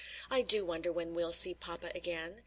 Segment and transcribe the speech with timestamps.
[0.31, 2.39] I do wonder when we'll see papa again."